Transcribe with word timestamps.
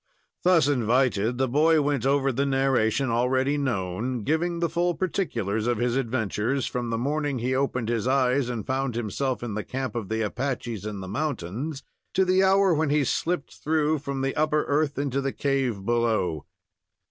Thus 0.41 0.67
invited, 0.67 1.37
the 1.37 1.47
boy 1.47 1.79
went 1.79 2.07
over 2.07 2.31
the 2.31 2.43
narration, 2.43 3.11
already 3.11 3.55
known, 3.55 4.23
giving 4.23 4.57
the 4.57 4.67
full 4.67 4.95
particulars 4.95 5.67
of 5.67 5.77
his 5.77 5.95
adventures, 5.95 6.65
from 6.65 6.89
the 6.89 6.97
morning 6.97 7.37
he 7.37 7.53
opened 7.53 7.87
his 7.87 8.07
eyes 8.07 8.49
and 8.49 8.65
found 8.65 8.95
himself 8.95 9.43
in 9.43 9.53
the 9.53 9.63
camp 9.63 9.93
of 9.93 10.09
the 10.09 10.21
Apaches 10.23 10.87
in 10.87 11.01
the 11.01 11.07
mountains; 11.07 11.83
to 12.15 12.25
the 12.25 12.43
hour 12.43 12.73
when 12.73 12.89
he 12.89 13.03
slipped 13.03 13.53
through 13.53 13.99
from 13.99 14.21
the 14.21 14.35
upper 14.35 14.63
earth 14.63 14.97
into 14.97 15.21
the 15.21 15.31
cave 15.33 15.85
below. 15.85 16.47